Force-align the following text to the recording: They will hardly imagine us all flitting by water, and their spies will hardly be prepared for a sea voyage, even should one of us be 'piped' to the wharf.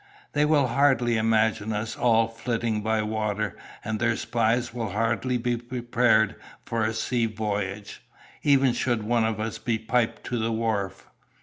They 0.33 0.45
will 0.45 0.65
hardly 0.65 1.15
imagine 1.15 1.71
us 1.73 1.95
all 1.95 2.27
flitting 2.27 2.81
by 2.81 3.03
water, 3.03 3.55
and 3.85 3.99
their 3.99 4.15
spies 4.15 4.73
will 4.73 4.89
hardly 4.93 5.37
be 5.37 5.57
prepared 5.57 6.37
for 6.65 6.83
a 6.83 6.91
sea 6.91 7.27
voyage, 7.27 8.01
even 8.41 8.73
should 8.73 9.03
one 9.03 9.23
of 9.25 9.39
us 9.39 9.59
be 9.59 9.77
'piped' 9.77 10.23
to 10.23 10.39
the 10.39 10.51
wharf. 10.51 11.05